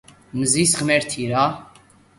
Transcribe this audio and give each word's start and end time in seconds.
მზის 0.37 0.73
ღმერთი 0.79 1.29
რა. 1.37 1.47